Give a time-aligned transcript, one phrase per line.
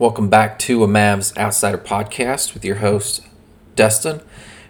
[0.00, 3.20] Welcome back to a Mavs Outsider podcast with your host,
[3.76, 4.22] Dustin.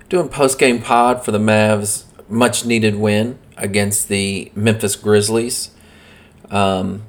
[0.08, 5.71] Doing post game pod for the Mavs' much needed win against the Memphis Grizzlies.
[6.51, 7.03] Um,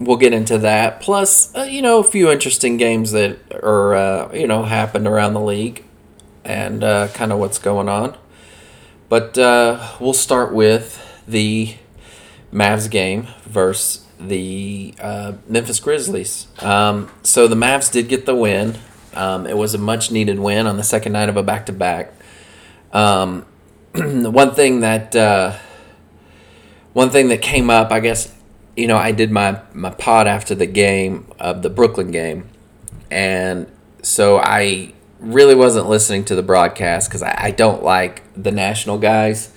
[0.00, 1.00] we'll get into that.
[1.00, 5.34] Plus, uh, you know, a few interesting games that are, uh, you know, happened around
[5.34, 5.84] the league
[6.44, 8.18] and uh, kind of what's going on.
[9.08, 11.76] But uh, we'll start with the
[12.52, 16.46] Mavs game versus the uh, Memphis Grizzlies.
[16.60, 18.78] Um, so the Mavs did get the win.
[19.14, 21.72] Um, it was a much needed win on the second night of a back to
[21.72, 22.12] back.
[23.94, 25.56] One thing that uh,
[26.94, 28.34] one thing that came up, I guess,
[28.76, 32.48] you know, I did my my pod after the game of the Brooklyn game,
[33.10, 33.66] and
[34.02, 38.98] so I really wasn't listening to the broadcast because I, I don't like the national
[38.98, 39.52] guys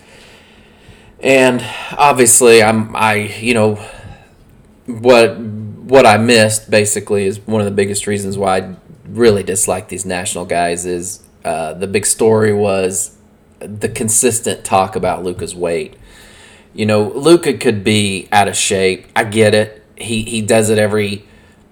[1.20, 1.66] and
[1.98, 3.76] obviously i'm i you know
[4.86, 8.76] what what i missed basically is one of the biggest reasons why i
[9.08, 13.18] really dislike these national guys is uh, the big story was
[13.60, 15.96] the consistent talk about luka's weight
[16.74, 20.78] you know luka could be out of shape i get it he he does it
[20.78, 21.26] every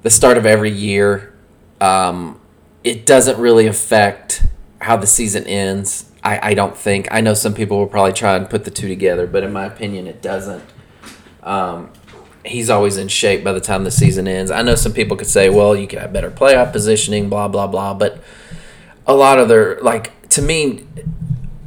[0.03, 1.33] the start of every year
[1.83, 2.39] um,
[2.83, 4.43] it doesn't really affect
[4.79, 6.09] how the season ends.
[6.23, 7.09] I, I don't think.
[7.11, 9.65] I know some people will probably try and put the two together, but in my
[9.65, 10.63] opinion, it doesn't.
[11.41, 11.91] Um,
[12.45, 14.51] he's always in shape by the time the season ends.
[14.51, 17.67] I know some people could say, well, you could have better playoff positioning, blah, blah,
[17.67, 17.93] blah.
[17.93, 18.21] But
[19.07, 20.85] a lot of their, like, to me,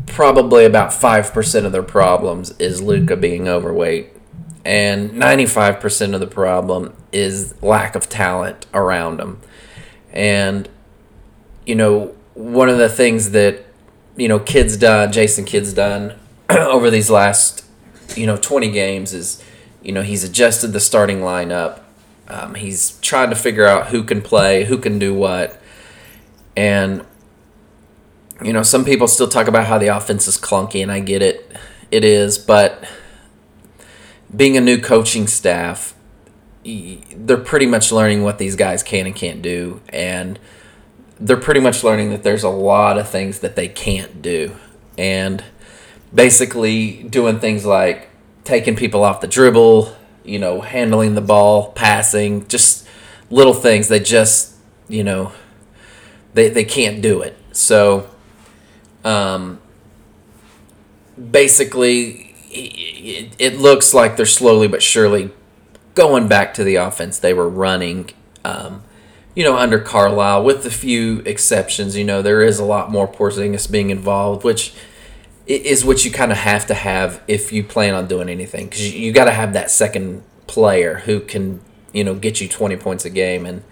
[0.07, 4.13] probably about 5% of their problems is Luka being overweight.
[4.65, 9.41] And 95% of the problem is lack of talent around him.
[10.13, 10.69] And
[11.67, 13.65] you know, one of the things that,
[14.17, 16.15] you know, Kidd's done, Jason Kidd's done
[16.49, 17.65] over these last,
[18.15, 19.43] you know, 20 games is,
[19.87, 21.81] you know, he's adjusted the starting lineup.
[22.29, 25.61] Um, he's trying to figure out who can play, who can do what.
[26.56, 27.06] And,
[28.43, 31.23] you know, some people still talk about how the offense is clunky, and I get
[31.23, 31.56] it.
[31.91, 32.84] It is, but
[34.34, 35.94] being a new coaching staff,
[36.65, 39.81] they're pretty much learning what these guys can and can't do.
[39.91, 40.38] And,
[41.19, 44.55] they're pretty much learning that there's a lot of things that they can't do.
[44.99, 45.43] And
[46.15, 48.09] basically doing things like
[48.47, 52.87] taking people off the dribble, you know, handling the ball, passing, just
[53.31, 54.55] little things they just,
[54.89, 55.33] you know,
[56.34, 57.37] they, they can't do it.
[57.53, 58.09] So
[59.05, 59.61] um,
[61.31, 65.31] basically it, it looks like they're slowly but surely
[65.95, 68.11] going back to the offense they were running
[68.45, 68.83] um,
[69.37, 73.06] you know, under Carlisle, with a few exceptions, you know, there is a lot more
[73.06, 74.73] Porzingis being involved, which
[75.47, 78.93] is what you kind of have to have if you plan on doing anything, because
[78.93, 81.61] you, you got to have that second player who can,
[81.93, 83.47] you know, get you 20 points a game.
[83.47, 83.62] And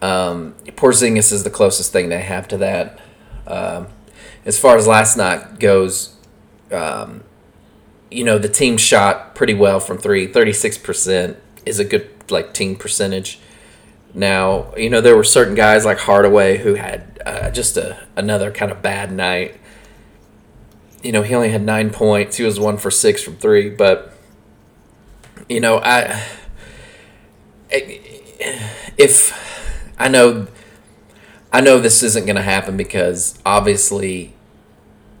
[0.00, 2.98] um, Porzingis is the closest thing they have to that.
[3.46, 3.88] Um,
[4.44, 6.16] as far as last night goes,
[6.70, 7.24] um,
[8.10, 10.28] you know, the team shot pretty well from three.
[10.28, 11.36] 36%
[11.66, 13.40] is a good, like, team percentage.
[14.14, 18.50] Now, you know, there were certain guys like Hardaway who had uh, just a another
[18.50, 19.59] kind of bad night.
[21.02, 22.36] You know, he only had nine points.
[22.36, 24.12] He was one for six from three, but
[25.48, 26.26] you know, I
[28.98, 29.36] if
[29.98, 30.46] I know
[31.52, 34.34] I know this isn't going to happen because obviously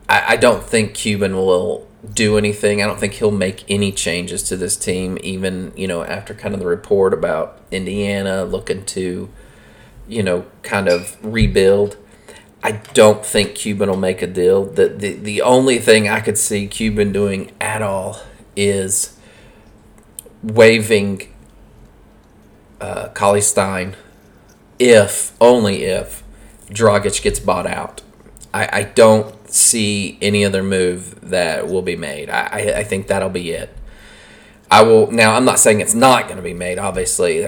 [0.08, 2.82] I, I don't think Cuban will do anything.
[2.82, 6.54] I don't think he'll make any changes to this team, even you know after kind
[6.54, 9.28] of the report about Indiana looking to,
[10.08, 11.96] you know, kind of rebuild.
[12.62, 14.64] I don't think Cuban will make a deal.
[14.64, 18.20] The the the only thing I could see Cuban doing at all
[18.54, 19.18] is
[20.42, 21.32] waiving
[22.80, 23.96] uh, Cauley Stein
[24.78, 26.22] if only if
[26.70, 28.02] Dragic gets bought out.
[28.52, 32.30] I, I don't see any other move that will be made.
[32.30, 33.76] I, I, I think that'll be it.
[34.70, 35.34] I will now.
[35.34, 36.78] I'm not saying it's not going to be made.
[36.78, 37.46] Obviously,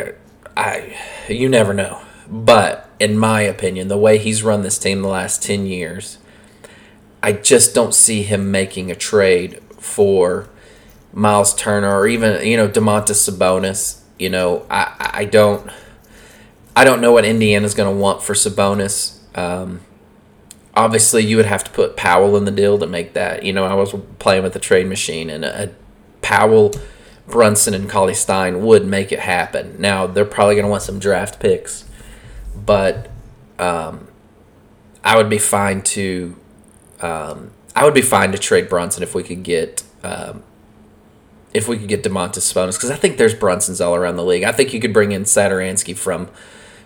[0.56, 0.96] I
[1.28, 2.02] you never know.
[2.32, 6.16] But in my opinion, the way he's run this team the last ten years,
[7.22, 10.48] I just don't see him making a trade for
[11.12, 14.00] Miles Turner or even you know Domantas Sabonis.
[14.18, 15.70] You know, I I don't
[16.74, 19.18] I don't know what Indiana's going to want for Sabonis.
[19.36, 19.80] Um,
[20.74, 23.42] obviously you would have to put Powell in the deal to make that.
[23.42, 25.70] You know, I was playing with the trade machine, and a,
[26.22, 26.72] Powell,
[27.26, 29.76] Brunson, and Cauley Stein would make it happen.
[29.78, 31.84] Now they're probably going to want some draft picks,
[32.64, 33.10] but
[33.58, 34.08] um,
[35.04, 36.36] I would be fine to.
[37.00, 39.82] Um, I would be fine to trade Brunson if we could get.
[40.02, 40.42] Um,
[41.54, 44.42] if we could get Domantas Sabonis, because I think there's Brunsons all around the league.
[44.42, 46.30] I think you could bring in Satoransky from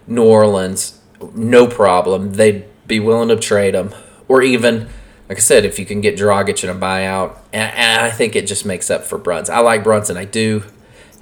[0.08, 1.00] New Orleans,
[1.34, 2.32] no problem.
[2.32, 3.94] They'd be willing to trade him,
[4.26, 4.88] or even,
[5.28, 8.34] like I said, if you can get Dragic in a buyout, and, and I think
[8.34, 9.54] it just makes up for Brunson.
[9.54, 10.64] I like Brunson, I do.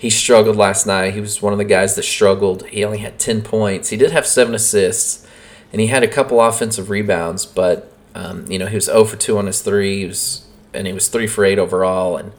[0.04, 1.14] He struggled last night.
[1.14, 2.66] He was one of the guys that struggled.
[2.66, 3.88] He only had ten points.
[3.88, 5.26] He did have seven assists,
[5.72, 9.16] and he had a couple offensive rebounds, but um, you know he was 0 for
[9.16, 10.00] 2 on his three.
[10.00, 12.32] He was, and he was three for eight overall, and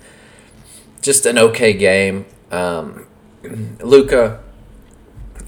[1.01, 2.27] just an okay game.
[2.51, 3.07] Um,
[3.81, 4.43] Luka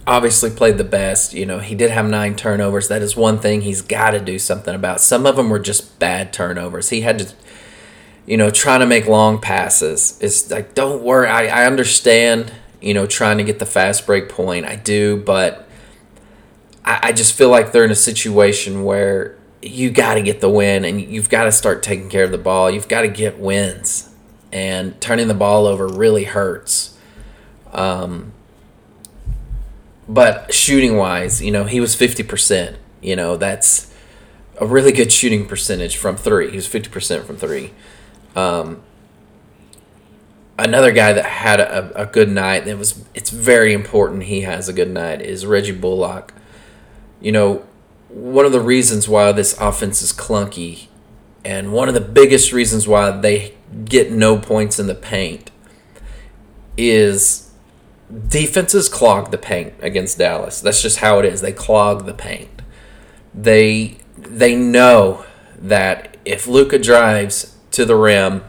[0.07, 1.35] obviously played the best.
[1.35, 2.87] You know, he did have nine turnovers.
[2.87, 5.01] That is one thing he's got to do something about.
[5.01, 6.89] Some of them were just bad turnovers.
[6.89, 7.35] He had to,
[8.27, 10.19] you know, trying to make long passes.
[10.21, 11.27] It's like, don't worry.
[11.27, 12.51] I, I understand,
[12.81, 14.65] you know, trying to get the fast break point.
[14.65, 15.67] I do, but
[16.83, 20.49] I, I just feel like they're in a situation where you got to get the
[20.49, 22.69] win and you've got to start taking care of the ball.
[22.69, 24.13] You've got to get wins.
[24.51, 26.97] And turning the ball over really hurts.
[27.71, 28.33] Um,
[30.07, 32.75] but shooting wise, you know, he was 50%.
[33.01, 33.93] You know, that's
[34.59, 36.49] a really good shooting percentage from three.
[36.49, 37.71] He was 50% from three.
[38.35, 38.83] Um,
[40.57, 44.67] another guy that had a, a good night that was it's very important he has
[44.67, 46.33] a good night is Reggie Bullock.
[47.21, 47.65] You know,
[48.09, 50.87] one of the reasons why this offense is clunky
[51.43, 55.51] and one of the biggest reasons why they get no points in the paint
[56.77, 57.51] is
[58.27, 60.61] defenses clog the paint against Dallas.
[60.61, 61.41] That's just how it is.
[61.41, 62.61] They clog the paint.
[63.33, 65.25] They they know
[65.57, 68.43] that if Luka drives to the rim,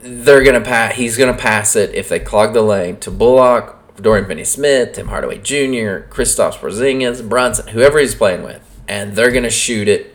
[0.00, 0.96] they're gonna pass.
[0.96, 5.38] He's gonna pass it if they clog the lane to Bullock, Dorian Finney-Smith, Tim Hardaway
[5.38, 10.14] Jr., Kristaps Porzingis, Brunson, whoever he's playing with, and they're gonna shoot it,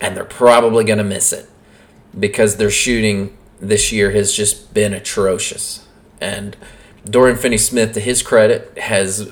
[0.00, 1.48] and they're probably gonna miss it
[2.18, 5.86] because their shooting this year has just been atrocious
[6.20, 6.56] and
[7.08, 9.30] Dorian Finney Smith, to his credit, has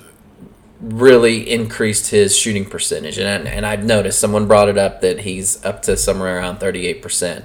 [0.80, 3.18] really increased his shooting percentage.
[3.18, 7.44] And, and I've noticed someone brought it up that he's up to somewhere around 38%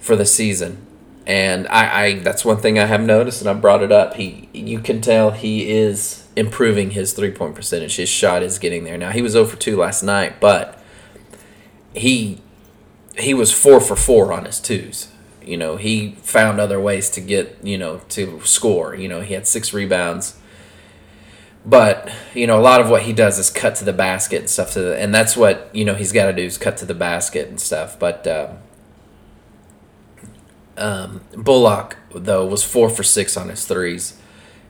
[0.00, 0.86] for the season.
[1.26, 4.14] And I, I that's one thing I have noticed, and I brought it up.
[4.14, 7.96] He, you can tell he is improving his three point percentage.
[7.96, 8.98] His shot is getting there.
[8.98, 10.82] Now he was 0 for 2 last night, but
[11.94, 12.40] he
[13.16, 15.08] he was four for four on his twos.
[15.42, 18.94] You know, he found other ways to get, you know, to score.
[18.94, 20.38] You know, he had six rebounds.
[21.64, 24.50] But, you know, a lot of what he does is cut to the basket and
[24.50, 24.72] stuff.
[24.72, 26.94] To the, and that's what, you know, he's got to do is cut to the
[26.94, 27.98] basket and stuff.
[27.98, 28.58] But um,
[30.80, 34.18] um, Bullock, though, was four for six on his threes.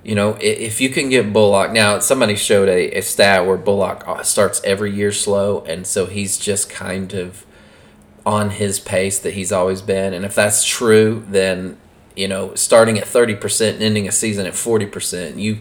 [0.03, 4.03] You know, if you can get Bullock now, somebody showed a, a stat where Bullock
[4.07, 7.45] uh, starts every year slow, and so he's just kind of
[8.25, 10.13] on his pace that he's always been.
[10.15, 11.77] And if that's true, then
[12.17, 15.59] you know, starting at thirty percent and ending a season at forty percent, you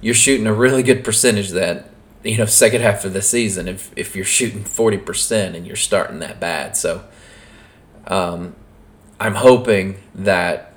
[0.00, 1.88] you're shooting a really good percentage that
[2.22, 5.76] you know second half of the season if if you're shooting forty percent and you're
[5.76, 6.76] starting that bad.
[6.76, 7.04] So,
[8.06, 8.54] um,
[9.22, 10.72] I'm hoping that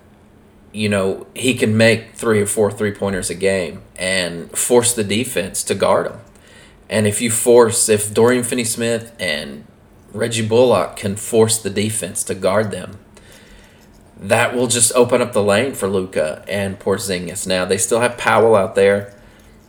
[0.71, 5.03] you know he can make three or four three pointers a game and force the
[5.03, 6.19] defense to guard him.
[6.87, 9.65] And if you force, if Dorian Finney Smith and
[10.13, 12.99] Reggie Bullock can force the defense to guard them.
[14.17, 17.47] That will just open up the lane for Luka and Porzingis.
[17.47, 19.13] Now they still have Powell out there,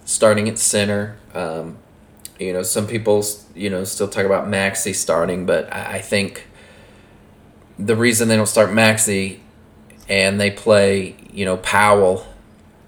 [0.05, 1.17] starting at center.
[1.33, 1.79] Um,
[2.39, 6.47] you know, some people you know still talk about Maxi starting, but I, I think
[7.79, 9.41] the reason they don't start Maxi
[10.09, 12.27] and they play you know Powell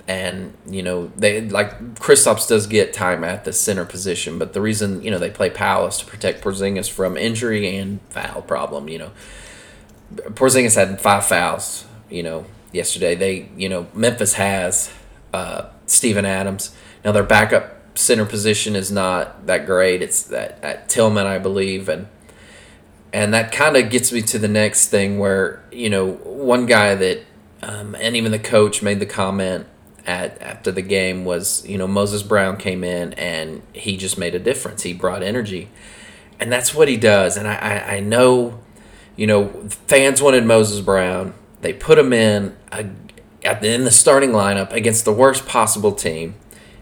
[0.08, 4.60] and you know they like Kristaps does get time at the center position, but the
[4.60, 8.88] reason you know they play Powell is to protect Porzingis from injury and foul problem.
[8.88, 9.10] You know,
[10.14, 11.84] Porzingis had five fouls.
[12.08, 14.90] You know, yesterday they you know Memphis has
[15.34, 16.74] uh, Steven Adams.
[17.04, 20.00] Now their backup center position is not that great.
[20.00, 22.08] It's that at Tillman, I believe, and
[23.12, 26.94] and that kind of gets me to the next thing where you know one guy
[26.94, 27.22] that
[27.62, 29.66] um, and even the coach made the comment
[30.06, 34.34] at after the game was you know Moses Brown came in and he just made
[34.34, 34.82] a difference.
[34.82, 35.68] He brought energy,
[36.38, 37.36] and that's what he does.
[37.36, 38.60] And I I, I know,
[39.16, 39.48] you know,
[39.86, 41.34] fans wanted Moses Brown.
[41.60, 42.86] They put him in a,
[43.44, 46.34] at the, in the starting lineup against the worst possible team.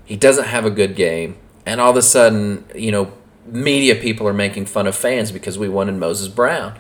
[0.05, 3.13] He doesn't have a good game, and all of a sudden, you know,
[3.47, 6.79] media people are making fun of fans because we wanted Moses Brown.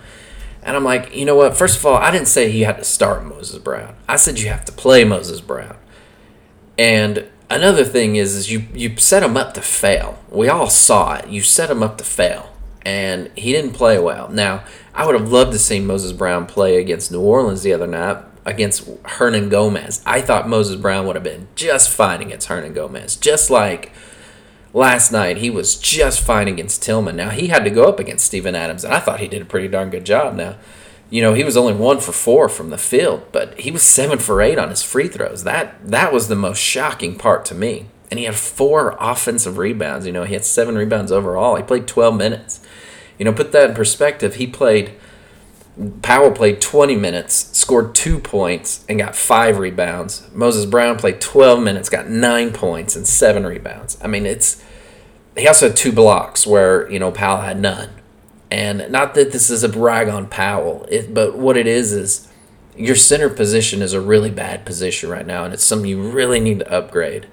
[0.63, 1.57] And I'm like, you know what?
[1.57, 3.95] First of all, I didn't say he had to start Moses Brown.
[4.09, 5.77] I said you have to play Moses Brown.
[6.77, 10.19] And another thing is, is you you set him up to fail.
[10.29, 11.29] We all saw it.
[11.29, 14.29] You set him up to fail, and he didn't play well.
[14.29, 17.87] Now, I would have loved to see Moses Brown play against New Orleans the other
[17.87, 20.03] night against Hernangomez.
[20.07, 23.93] I thought Moses Brown would have been just fine against Hernangomez, just like
[24.77, 27.17] last night he was just fine against Tillman.
[27.17, 29.47] Now he had to go up against Steven Adams, and I thought he did a
[29.47, 30.35] pretty darn good job.
[30.35, 30.57] Now,
[31.09, 34.19] you know, he was only one for four from the field, but he was seven
[34.19, 35.45] for eight on his free throws.
[35.45, 37.87] That that was the most shocking part to me.
[38.11, 40.07] And he had four offensive rebounds.
[40.07, 41.57] You know, he had seven rebounds overall.
[41.57, 42.61] He played 12 minutes.
[43.19, 44.37] You know, put that in perspective.
[44.37, 44.93] He played
[46.03, 50.27] Powell played 20 minutes, scored two points, and got five rebounds.
[50.33, 53.99] Moses Brown played 12 minutes, got nine points and seven rebounds.
[54.03, 54.63] I mean, it's
[55.37, 57.91] he also had two blocks where you know Powell had none.
[58.51, 62.29] And not that this is a brag on Powell, it, but what it is is
[62.77, 66.41] your center position is a really bad position right now, and it's something you really
[66.41, 67.27] need to upgrade.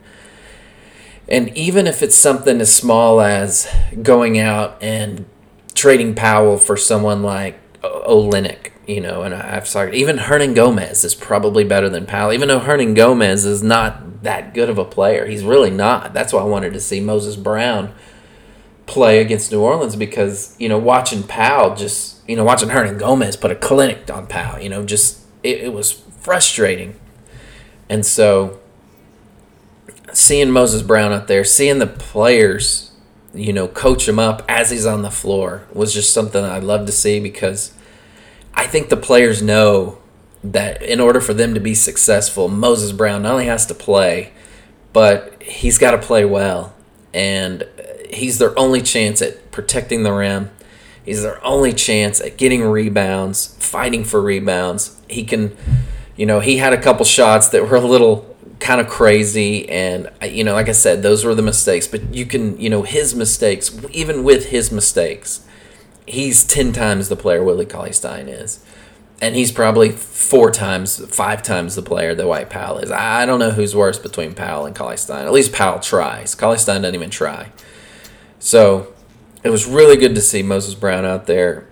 [1.27, 3.67] And even if it's something as small as
[4.01, 5.25] going out and
[5.73, 11.63] trading Powell for someone like Olynyk, you know, and I've started even Hernangomez is probably
[11.63, 15.25] better than Powell, even though Hernangomez is not that good of a player.
[15.25, 16.13] He's really not.
[16.13, 17.93] That's why I wanted to see Moses Brown
[18.85, 23.35] play against New Orleans because you know watching Powell just you know watching Hernan Gomez
[23.35, 26.99] put a clinic on Powell, you know, just it, it was frustrating,
[27.89, 28.59] and so
[30.11, 32.91] seeing Moses Brown out there, seeing the players
[33.33, 36.85] you know, coach him up as he's on the floor was just something I'd love
[36.85, 37.73] to see because
[38.53, 39.99] I think the players know
[40.43, 44.31] that in order for them to be successful, Moses Brown not only has to play,
[44.91, 46.73] but he's got to play well.
[47.13, 47.67] And
[48.09, 50.51] he's their only chance at protecting the rim.
[51.03, 54.99] He's their only chance at getting rebounds, fighting for rebounds.
[55.09, 55.55] He can,
[56.15, 60.09] you know, he had a couple shots that were a little kind of crazy and
[60.23, 63.13] you know like i said those were the mistakes but you can you know his
[63.13, 65.42] mistakes even with his mistakes
[66.07, 68.63] he's 10 times the player willie cauley-stein is.
[69.21, 72.91] And he's probably four times five times the player that dwight powell is.
[72.91, 75.25] I don't know who's worse between powell and cauley-stein.
[75.25, 76.35] At least powell tries.
[76.35, 77.51] Cauley-stein doesn't even try.
[78.39, 78.93] So
[79.43, 81.67] it was really good to see moses brown out there.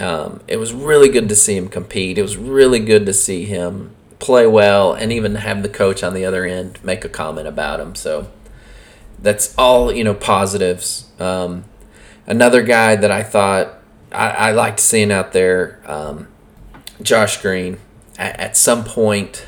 [0.00, 2.16] Um, it was really good to see him compete.
[2.16, 6.14] It was really good to see him play well and even have the coach on
[6.14, 7.94] the other end make a comment about him.
[7.94, 8.30] So
[9.18, 11.10] that's all, you know, positives.
[11.18, 11.64] Um,
[12.26, 13.80] another guy that I thought
[14.12, 16.28] I, I liked seeing out there, um,
[17.02, 17.78] Josh Green.
[18.18, 19.46] At, at some point,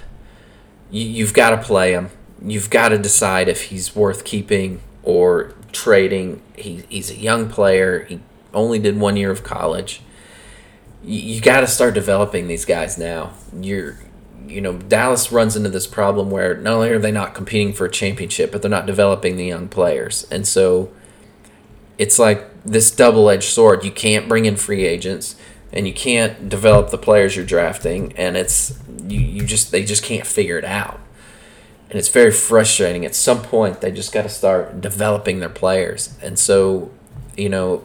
[0.90, 2.10] you, you've got to play him.
[2.42, 6.42] You've got to decide if he's worth keeping or trading.
[6.56, 8.04] He, he's a young player.
[8.04, 8.20] He
[8.52, 10.02] only did one year of college.
[11.02, 13.32] You, you got to start developing these guys now.
[13.58, 13.98] You're
[14.48, 17.86] you know, Dallas runs into this problem where not only are they not competing for
[17.86, 20.24] a championship, but they're not developing the young players.
[20.30, 20.92] And so
[21.98, 23.84] it's like this double edged sword.
[23.84, 25.36] You can't bring in free agents
[25.72, 30.02] and you can't develop the players you're drafting and it's you, you just they just
[30.02, 31.00] can't figure it out.
[31.88, 33.04] And it's very frustrating.
[33.04, 36.16] At some point they just gotta start developing their players.
[36.22, 36.90] And so,
[37.36, 37.84] you know,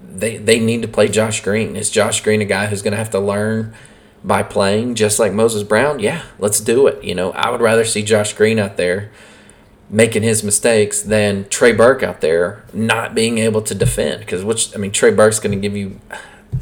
[0.00, 1.76] they they need to play Josh Green.
[1.76, 3.74] Is Josh Green a guy who's gonna have to learn
[4.24, 7.02] by playing just like Moses Brown, yeah, let's do it.
[7.04, 9.10] You know, I would rather see Josh Green out there
[9.90, 14.20] making his mistakes than Trey Burke out there not being able to defend.
[14.20, 16.00] Because which I mean, Trey Burke's going to give you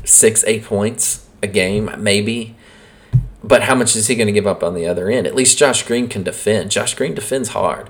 [0.04, 2.56] six, eight points a game, maybe.
[3.42, 5.26] But how much is he going to give up on the other end?
[5.26, 6.70] At least Josh Green can defend.
[6.70, 7.88] Josh Green defends hard.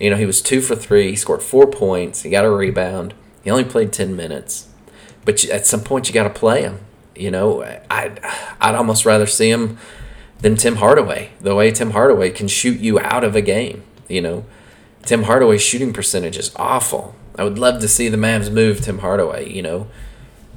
[0.00, 1.10] You know, he was two for three.
[1.10, 2.22] He scored four points.
[2.22, 3.14] He got a rebound.
[3.44, 4.68] He only played ten minutes.
[5.24, 6.80] But at some point, you got to play him.
[7.14, 8.18] You know, I'd,
[8.60, 9.78] I'd almost rather see him
[10.38, 11.32] than Tim Hardaway.
[11.40, 13.82] The way Tim Hardaway can shoot you out of a game.
[14.08, 14.44] You know,
[15.04, 17.14] Tim Hardaway's shooting percentage is awful.
[17.36, 19.50] I would love to see the Mavs move Tim Hardaway.
[19.50, 19.86] You know,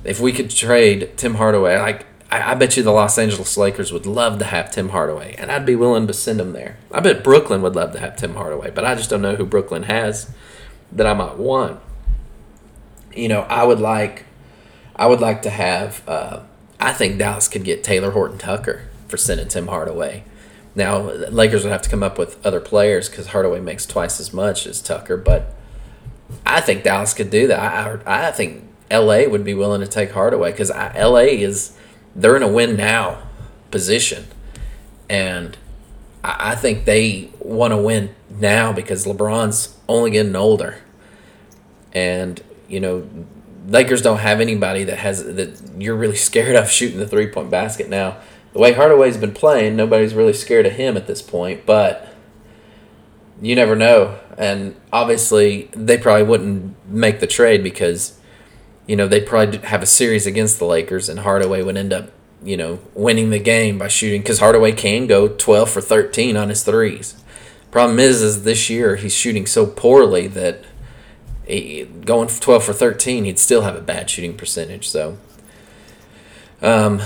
[0.03, 3.93] if we could trade Tim Hardaway, like I, I, bet you the Los Angeles Lakers
[3.93, 6.77] would love to have Tim Hardaway, and I'd be willing to send him there.
[6.91, 9.45] I bet Brooklyn would love to have Tim Hardaway, but I just don't know who
[9.45, 10.31] Brooklyn has
[10.91, 11.79] that I might want.
[13.15, 14.25] You know, I would like,
[14.95, 16.01] I would like to have.
[16.07, 16.41] Uh,
[16.79, 20.23] I think Dallas could get Talen Horton Tucker for sending Tim Hardaway.
[20.75, 24.33] Now, Lakers would have to come up with other players because Hardaway makes twice as
[24.33, 25.53] much as Tucker, but
[26.45, 28.07] I think Dallas could do that.
[28.07, 31.77] I, I think LA would be willing to take Hardaway because LA is
[32.15, 33.23] they're in a win now
[33.71, 34.25] position,
[35.09, 35.57] and
[36.23, 40.77] I, I think they want to win now because LeBron's only getting older,
[41.93, 43.07] and you know
[43.67, 47.49] Lakers don't have anybody that has that you're really scared of shooting the three point
[47.49, 48.17] basket now.
[48.53, 52.13] The way Hardaway's been playing, nobody's really scared of him at this point, but
[53.41, 54.19] you never know.
[54.38, 58.19] And obviously, they probably wouldn't make the trade because
[58.88, 62.12] you know they'd probably have a series against the Lakers, and Hardaway would end up
[62.43, 66.50] you know winning the game by shooting because Hardaway can go twelve for thirteen on
[66.50, 67.15] his threes.
[67.74, 70.63] Problem is, is this year he's shooting so poorly that
[71.48, 74.88] he, going 12 for 13, he'd still have a bad shooting percentage.
[74.88, 75.17] So,
[76.62, 77.01] um,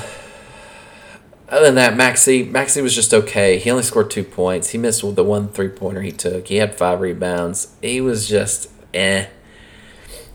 [1.50, 3.58] other than that, Maxi Maxi was just okay.
[3.58, 4.72] He only scored two points.
[4.72, 6.48] He missed the one three pointer he took.
[6.48, 7.74] He had five rebounds.
[7.82, 9.28] He was just eh.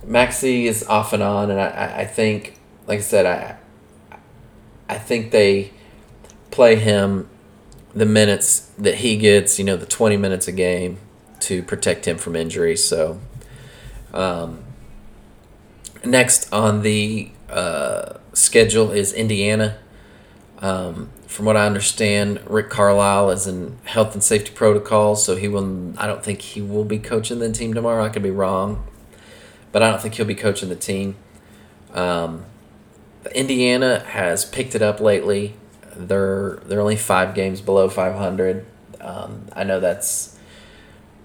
[0.06, 4.18] Maxi is off and on, and I, I think, like I said, I
[4.88, 5.72] I think they
[6.50, 7.28] play him
[7.94, 9.58] the minutes that he gets.
[9.58, 10.98] You know, the twenty minutes a game
[11.40, 12.76] to protect him from injury.
[12.76, 13.20] So,
[14.14, 14.64] um,
[16.04, 19.76] next on the uh, schedule is Indiana.
[20.62, 25.48] Um, from what I understand, Rick Carlisle is in health and safety protocols, so he
[25.48, 25.98] will.
[25.98, 28.04] I don't think he will be coaching the team tomorrow.
[28.04, 28.86] I could be wrong,
[29.72, 31.16] but I don't think he'll be coaching the team.
[31.92, 32.44] Um,
[33.34, 35.56] Indiana has picked it up lately.
[35.96, 38.64] They're they're only five games below five hundred.
[39.00, 40.38] Um, I know that's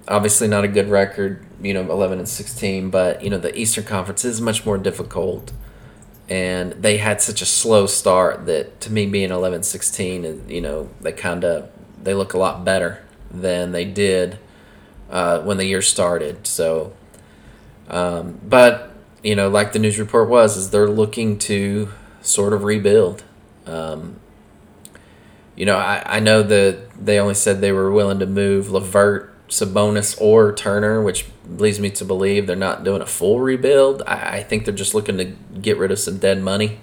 [0.08, 1.46] obviously not a good record.
[1.62, 5.52] You know, eleven and sixteen, but you know the Eastern Conference is much more difficult
[6.30, 10.90] and they had such a slow start that to me being 11 16 you know
[11.00, 11.70] they kind of
[12.02, 14.40] they look a lot better than they did
[15.10, 16.46] uh, when the year started.
[16.48, 16.94] So
[17.90, 18.94] um, but
[19.24, 21.90] you know like the news report was is they're looking to
[22.22, 23.24] sort of rebuild.
[23.66, 24.20] Um,
[25.56, 29.34] you know I, I know that they only said they were willing to move LeVert
[29.48, 34.04] Sabonis or Turner, which leads me to believe they're not doing a full rebuild.
[34.06, 36.80] I, I think they're just looking to get rid of some dead money.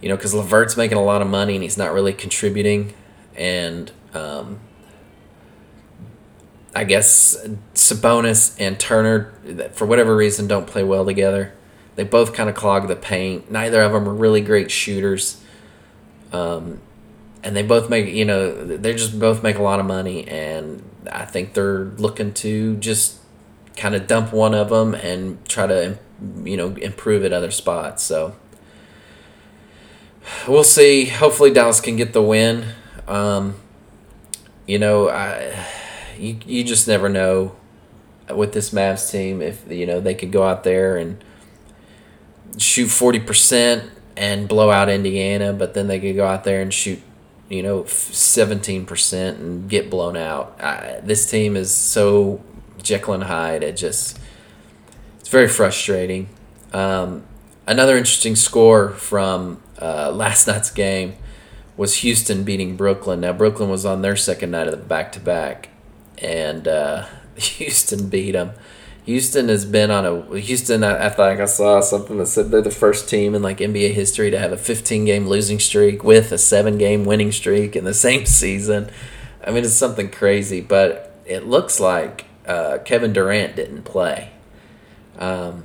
[0.00, 2.92] You know, because LeVert's making a lot of money and he's not really contributing.
[3.36, 4.60] And um,
[6.74, 7.36] I guess
[7.74, 9.32] Sabonis and Turner,
[9.72, 11.54] for whatever reason, don't play well together.
[11.96, 13.50] They both kind of clog the paint.
[13.50, 15.40] Neither of them are really great shooters.
[16.32, 16.80] Um,
[17.44, 20.26] and they both make, you know, they just both make a lot of money.
[20.26, 20.82] And
[21.12, 23.20] I think they're looking to just
[23.76, 25.98] kind of dump one of them and try to
[26.44, 28.02] you know improve at other spots.
[28.02, 28.36] So
[30.48, 31.06] we'll see.
[31.06, 32.66] Hopefully Dallas can get the win.
[33.06, 33.56] Um,
[34.66, 35.66] you know, I
[36.18, 37.56] you you just never know
[38.34, 41.22] with this Mavs team if you know they could go out there and
[42.56, 46.72] shoot forty percent and blow out Indiana, but then they could go out there and
[46.72, 47.02] shoot
[47.48, 50.58] you know, 17% and get blown out.
[50.60, 52.42] I, this team is so
[52.82, 53.62] Jekyll and Hyde.
[53.62, 54.18] It just,
[55.20, 56.28] it's very frustrating.
[56.72, 57.24] Um,
[57.66, 61.16] another interesting score from uh, last night's game
[61.76, 63.20] was Houston beating Brooklyn.
[63.20, 65.70] Now, Brooklyn was on their second night of the back to back,
[66.18, 68.52] and uh, Houston beat them
[69.04, 70.82] Houston has been on a Houston.
[70.82, 73.92] I, I thought I saw something that said they're the first team in like NBA
[73.92, 77.84] history to have a 15 game losing streak with a seven game winning streak in
[77.84, 78.90] the same season.
[79.46, 84.30] I mean, it's something crazy, but it looks like uh, Kevin Durant didn't play.
[85.18, 85.64] Um,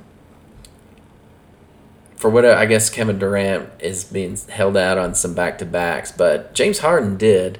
[2.16, 6.12] for what I guess Kevin Durant is being held out on some back to backs,
[6.12, 7.58] but James Harden did.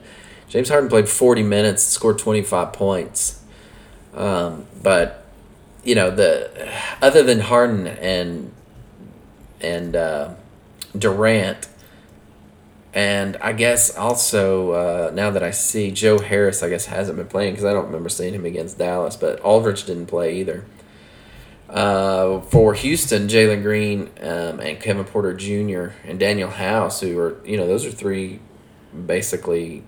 [0.49, 3.43] James Harden played 40 minutes, scored 25 points.
[4.15, 5.25] Um, but
[5.85, 8.53] you know the other than Harden and
[9.61, 10.35] and uh,
[10.97, 11.69] Durant,
[12.93, 17.29] and I guess also uh, now that I see Joe Harris, I guess hasn't been
[17.29, 20.65] playing because I don't remember seeing him against Dallas, but Aldridge didn't play either.
[21.69, 25.95] Uh, for Houston, Jalen Green um, and Kevin Porter Jr.
[26.05, 28.41] and Danuel House, who are you know those are three
[29.07, 29.85] basically.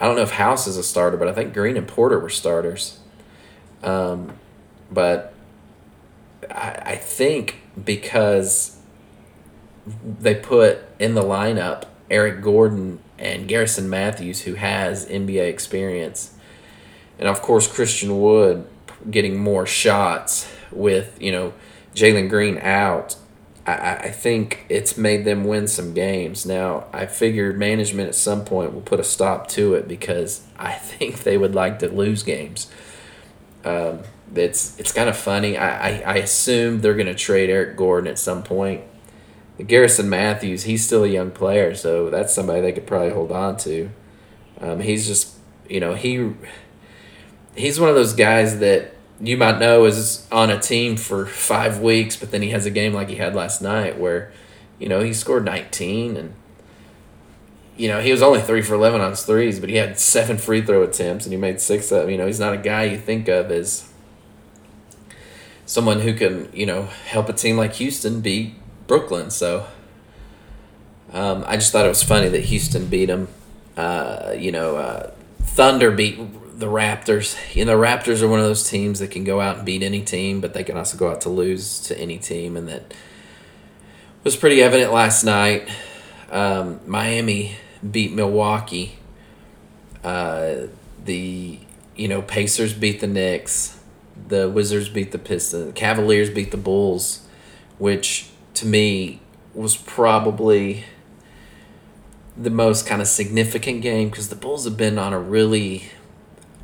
[0.00, 2.28] I don't know if House is a starter, but I think Green and Porter were
[2.28, 2.98] starters.
[3.84, 4.32] Um,
[4.90, 5.32] but
[6.50, 8.78] I, I think because
[10.18, 16.34] they put in the lineup Eric Gordon and Garrison Matthews, who has NBA experience,
[17.18, 18.66] and of course Christian Wood
[19.10, 21.52] getting more shots with you know
[21.94, 23.16] Jalen Green out.
[23.66, 26.44] I, I think it's made them win some games.
[26.44, 30.72] Now I figured management at some point will put a stop to it because I
[30.74, 32.70] think they would like to lose games.
[33.64, 34.00] Um,
[34.34, 35.56] it's it's kind of funny.
[35.56, 38.82] I, I, I assume they're going to trade Eric Gordon at some point.
[39.66, 43.56] Garrison Matthews, he's still a young player, so that's somebody they could probably hold on
[43.58, 43.88] to.
[44.60, 45.34] Um, he's just,
[45.68, 46.32] you know, he
[47.54, 51.80] he's one of those guys that you might know is on a team for five
[51.80, 54.32] weeks, but then he has a game like he had last night where,
[54.78, 56.34] you know, he scored 19 and,
[57.76, 60.38] you know, he was only three for 11 on his threes, but he had seven
[60.38, 62.10] free throw attempts and he made six of them.
[62.10, 63.90] You know, he's not a guy you think of as
[65.66, 68.54] someone who can you know help a team like Houston beat
[68.86, 69.30] Brooklyn.
[69.30, 69.66] So
[71.12, 73.28] um, I just thought it was funny that Houston beat him.
[73.76, 75.10] Uh, you know, uh,
[75.42, 76.18] Thunder beat
[76.58, 77.36] the Raptors.
[77.54, 79.82] You know, the Raptors are one of those teams that can go out and beat
[79.82, 82.94] any team, but they can also go out to lose to any team, and that
[84.22, 85.68] was pretty evident last night.
[86.30, 87.56] Um, Miami
[87.90, 88.98] beat Milwaukee.
[90.02, 90.68] Uh,
[91.04, 91.58] the
[91.96, 93.78] you know Pacers beat the Knicks.
[94.28, 95.66] The Wizards beat the Pistons.
[95.66, 97.26] The Cavaliers beat the Bulls,
[97.78, 99.20] which to me
[99.54, 100.84] was probably
[102.36, 105.84] the most kind of significant game because the Bulls have been on a really,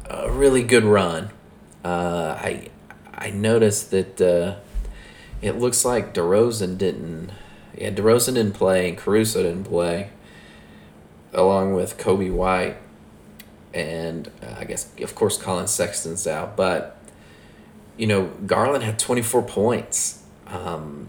[0.08, 1.30] a really good run.
[1.84, 2.68] Uh, I
[3.14, 4.56] I noticed that uh,
[5.42, 7.30] it looks like DeRozan didn't.
[7.76, 10.10] Yeah, DeRozan didn't play and Caruso didn't play,
[11.32, 12.76] along with Coby White,
[13.72, 16.96] and uh, I guess of course Collin Sexton's out, but
[17.96, 20.22] you know Garland had twenty four points.
[20.46, 21.08] Um,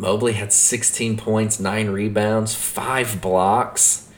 [0.00, 4.08] Mobley had 16 points, nine rebounds, five blocks.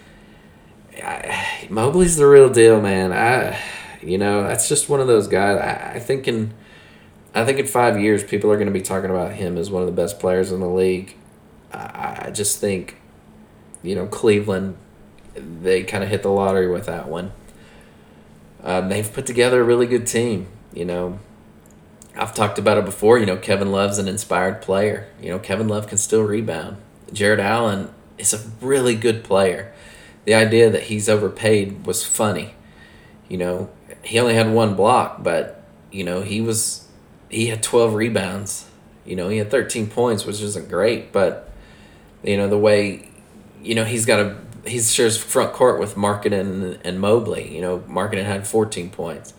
[1.03, 3.13] I, Mobley's the real deal, man.
[3.13, 3.59] I,
[4.01, 5.59] you know, that's just one of those guys.
[5.59, 6.55] I, I think in,
[7.35, 9.83] I think in five years, people are going to be talking about him as one
[9.83, 11.17] of the best players in the league.
[11.73, 12.99] I, I just think,
[13.83, 14.77] you know, Cleveland,
[15.35, 17.33] they kind of hit the lottery with that one.
[18.63, 20.47] Um, they've put together a really good team.
[20.73, 21.19] You know,
[22.17, 23.19] I've talked about it before.
[23.19, 25.09] You know, Kevin Love's an inspired player.
[25.21, 26.77] You know, Kevin Love can still rebound.
[27.13, 29.73] Jarrett Allen is a really good player.
[30.25, 32.55] The idea that he's overpaid was funny.
[33.29, 33.71] You know,
[34.03, 36.89] he only had one block, but you know he was
[37.29, 38.67] he had twelve rebounds.
[39.05, 41.51] You know, he had thirteen points, which isn't great, but
[42.23, 43.09] you know the way
[43.63, 47.55] you know he's got a he shares front court with Markkanen and, Mobley.
[47.55, 49.35] You know, Markkanen had fourteen points,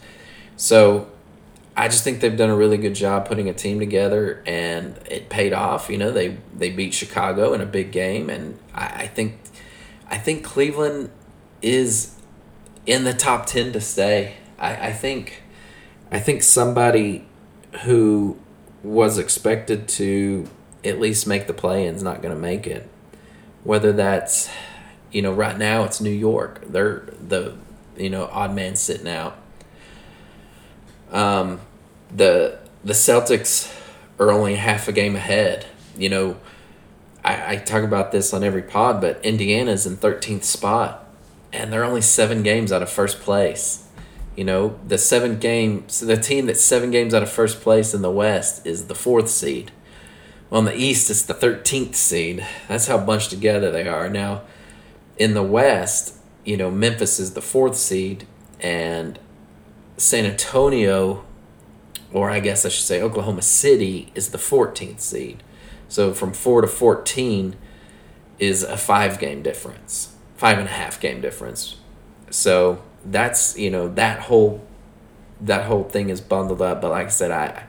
[0.57, 1.07] so
[1.75, 5.29] I just think they've done a really good job putting a team together, and it
[5.29, 5.89] paid off.
[5.89, 9.39] You know, they they beat Chicago in a big game, and I, I think
[10.09, 11.09] I think Cleveland
[11.62, 12.15] is
[12.86, 14.36] in the top ten to stay.
[14.59, 15.43] I, I think
[16.12, 17.25] I think somebody
[17.83, 18.38] who
[18.83, 20.47] was expected to
[20.83, 22.88] at least make the play in is not going to make it.
[23.63, 24.49] Whether that's
[25.13, 27.56] you know right now it's New York, they're the
[27.95, 29.38] you know odd man sitting out
[31.13, 31.62] um,
[32.13, 33.73] the the Celtics
[34.19, 35.67] are only half a game ahead.
[35.97, 36.38] You know,
[37.23, 41.08] I, I talk about this on every pod, but Indiana's in thirteenth spot,
[41.54, 43.88] and they're only seven games out of first place.
[44.36, 47.93] You know, the seven game so the team that's seven games out of first place
[47.93, 49.71] in the West is the fourth seed.
[50.52, 52.45] In the East, it's the thirteenth seed.
[52.67, 54.41] That's how bunched together they are now.
[55.17, 58.28] In the West, you know, Memphis is the fourth seed,
[58.60, 59.19] and
[59.97, 61.23] San Antonio,
[62.12, 65.43] or I guess I should say Oklahoma City, is the 14th seed.
[65.88, 67.56] So from 4 to 14
[68.39, 71.78] is a five game difference, five and a half game difference.
[72.30, 74.65] So that's, you know, that whole
[75.41, 76.82] that whole thing is bundled up.
[76.82, 77.63] But like I said, I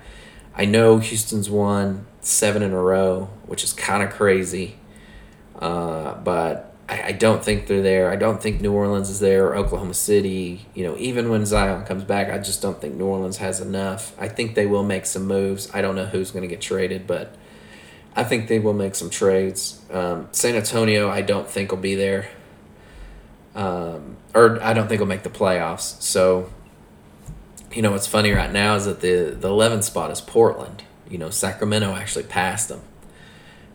[0.57, 4.77] I know Houston's won seven in a row, which is kind of crazy.
[5.59, 8.11] Uh, but I, I don't think they're there.
[8.11, 10.67] I don't think New Orleans is there or Oklahoma City.
[10.75, 14.13] You know, even when Zion comes back, I just don't think New Orleans has enough.
[14.19, 15.71] I think they will make some moves.
[15.75, 17.35] I don't know who's going to get traded, but
[18.17, 19.81] I think they will make some trades.
[19.91, 22.29] Um, San Antonio, I don't think will be there.
[23.55, 26.01] Um, or I don't think will make the playoffs.
[26.03, 26.51] So,
[27.73, 30.85] you know, what's funny right now is that the the 11th spot is Portland.
[31.09, 32.83] You know, Sacramento actually passed them.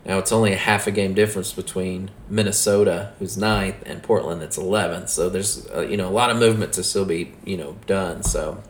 [0.04, 4.56] Now it's only a half a game difference between Minnesota, who's ninth, and Portland, that's
[4.56, 5.10] eleventh.
[5.10, 8.22] So there's uh, you know a lot of movement to still be you know done.
[8.22, 8.62] So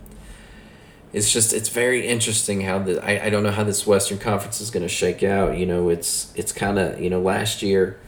[1.12, 4.60] it's just it's very interesting how the I, I don't know how this Western Conference
[4.60, 5.56] is going to shake out.
[5.56, 7.98] You know it's it's kind of you know last year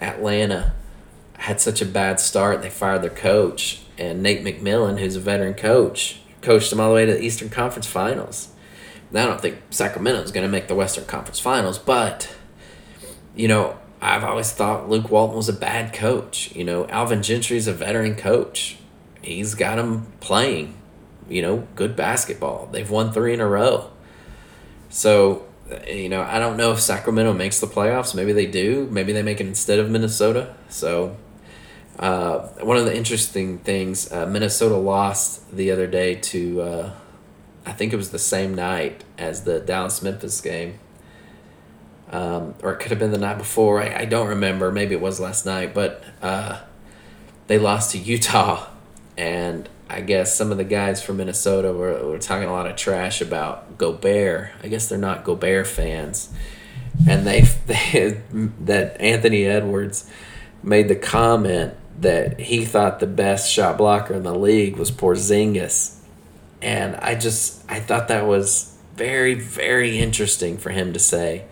[0.00, 0.72] Atlanta
[1.38, 5.54] had such a bad start they fired their coach and Nate McMillan, who's a veteran
[5.54, 8.48] coach, coached them all the way to the Eastern Conference Finals.
[9.10, 12.34] Now I don't think Sacramento is going to make the Western Conference Finals, but
[13.36, 16.54] you know, I've always thought Luke Walton was a bad coach.
[16.56, 18.78] You know, Alvin Gentry's a veteran coach.
[19.22, 20.74] He's got them playing,
[21.28, 22.68] you know, good basketball.
[22.72, 23.90] They've won three in a row.
[24.88, 25.46] So,
[25.86, 28.14] you know, I don't know if Sacramento makes the playoffs.
[28.14, 28.88] Maybe they do.
[28.90, 30.54] Maybe they make it instead of Minnesota.
[30.68, 31.16] So,
[31.98, 36.92] uh, one of the interesting things, uh, Minnesota lost the other day to, uh,
[37.64, 40.78] I think it was the same night as the Dallas Memphis game
[42.10, 43.82] um, or it could have been the night before.
[43.82, 44.70] I, I don't remember.
[44.70, 46.60] Maybe it was last night, but uh,
[47.46, 48.66] they lost to Utah,
[49.16, 52.76] and I guess some of the guys from Minnesota were, were talking a lot of
[52.76, 54.50] trash about Gobert.
[54.62, 56.32] I guess they're not Gobert fans,
[57.08, 58.20] and they, they
[58.60, 60.08] that Anthony Edwards
[60.62, 65.98] made the comment that he thought the best shot blocker in the league was Porzingis,
[66.62, 71.46] and I just I thought that was very very interesting for him to say.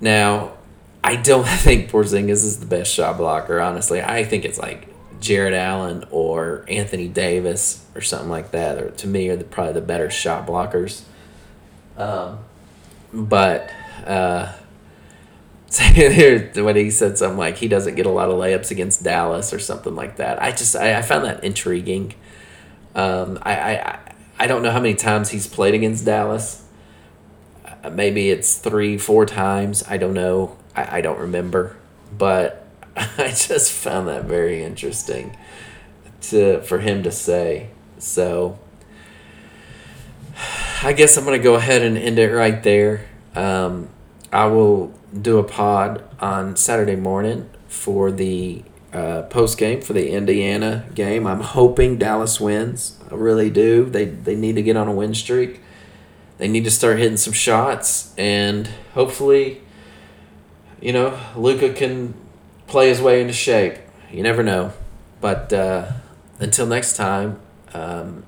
[0.00, 0.52] Now,
[1.02, 3.60] I don't think Porzingis is the best shot blocker.
[3.60, 4.88] Honestly, I think it's like
[5.20, 8.78] Jarrett Allen or Anthony Davis or something like that.
[8.78, 11.02] Or to me, are the, probably the better shot blockers.
[11.96, 12.40] Um,
[13.12, 13.70] but
[14.04, 14.52] uh,
[15.94, 19.58] when he said something like he doesn't get a lot of layups against Dallas or
[19.58, 22.14] something like that, I just I, I found that intriguing.
[22.94, 23.98] Um, I, I
[24.38, 26.65] I don't know how many times he's played against Dallas.
[27.86, 29.84] Uh, maybe it's three, four times.
[29.88, 30.56] I don't know.
[30.74, 31.76] I, I don't remember,
[32.16, 35.36] but I just found that very interesting
[36.22, 37.70] to for him to say.
[37.98, 38.58] So
[40.82, 43.06] I guess I'm gonna go ahead and end it right there.
[43.34, 43.88] Um,
[44.32, 50.10] I will do a pod on Saturday morning for the uh, post game for the
[50.10, 51.26] Indiana game.
[51.26, 52.98] I'm hoping Dallas wins.
[53.10, 53.84] I really do.
[53.84, 55.60] They they need to get on a win streak.
[56.38, 59.62] They need to start hitting some shots, and hopefully,
[60.80, 62.14] you know, Luka can
[62.66, 63.78] play his way into shape.
[64.10, 64.72] You never know.
[65.20, 65.92] But uh,
[66.38, 67.40] until next time,
[67.72, 68.24] um,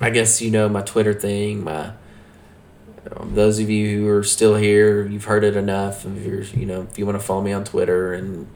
[0.00, 1.64] I guess you know my Twitter thing.
[1.64, 1.92] My
[3.16, 6.04] um, those of you who are still here, you've heard it enough.
[6.04, 8.46] If you're, you know, if you want to follow me on Twitter and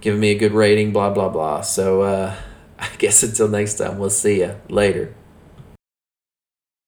[0.00, 1.62] give me a good rating, blah blah blah.
[1.62, 2.36] So uh,
[2.78, 5.14] I guess until next time, we'll see you later.